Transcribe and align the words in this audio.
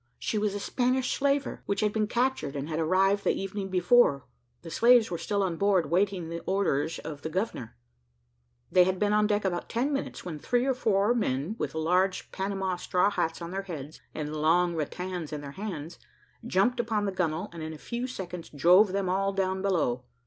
She 0.17 0.39
was 0.39 0.55
a 0.55 0.59
Spanish 0.59 1.11
slaver, 1.11 1.61
which 1.67 1.81
had 1.81 1.93
been 1.93 2.07
captured, 2.07 2.55
and 2.55 2.67
had 2.67 2.79
arrived 2.79 3.23
the 3.23 3.39
evening 3.39 3.69
before. 3.69 4.25
The 4.63 4.71
slaves 4.71 5.11
were 5.11 5.19
still 5.19 5.43
on 5.43 5.57
board, 5.57 5.91
waiting 5.91 6.27
the 6.29 6.41
orders 6.47 6.97
of 6.97 7.21
the 7.21 7.29
governor. 7.29 7.77
They 8.71 8.83
had 8.83 8.97
been 8.97 9.13
on 9.13 9.27
deck 9.27 9.45
about 9.45 9.69
ten 9.69 9.93
minutes, 9.93 10.25
when 10.25 10.39
three 10.39 10.65
or 10.65 10.73
four 10.73 11.13
men, 11.13 11.55
with 11.59 11.75
large 11.75 12.31
panama 12.31 12.77
straw 12.77 13.11
hats 13.11 13.43
on 13.43 13.51
their 13.51 13.61
heads, 13.61 14.01
and 14.15 14.35
long 14.35 14.73
rattans 14.75 15.31
in 15.31 15.41
their 15.41 15.51
hands, 15.51 15.99
jumped 16.47 16.79
upon 16.79 17.05
the 17.05 17.11
gunnel, 17.11 17.47
and 17.53 17.61
in 17.61 17.71
a 17.71 17.77
few 17.77 18.07
seconds 18.07 18.49
drove 18.49 18.93
them 18.93 19.07
all 19.07 19.31
down 19.33 19.61
below. 19.61 20.01